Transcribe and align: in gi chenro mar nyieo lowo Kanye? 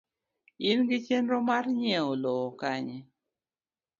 in 0.69 0.79
gi 0.87 0.97
chenro 1.05 1.37
mar 1.49 1.65
nyieo 1.77 2.11
lowo 2.23 2.47
Kanye? 2.61 2.97